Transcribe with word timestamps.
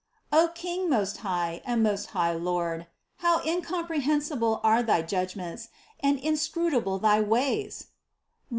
26. 0.29 0.33
O 0.33 0.41
King, 0.59 0.89
most 0.89 1.17
high 1.17 1.61
and 1.63 1.83
most 1.83 2.15
wise 2.15 2.41
Lord: 2.41 2.87
How 3.17 3.39
incomprehensible 3.45 4.59
are 4.63 4.81
thy 4.81 5.03
judgments, 5.03 5.69
and 5.99 6.17
inscrutable 6.17 6.97
thy 6.97 7.21
ways 7.21 7.85
(Rom. 7.85 7.93